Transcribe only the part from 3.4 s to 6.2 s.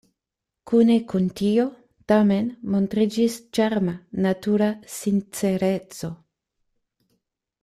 ĉarma, natura sincereco.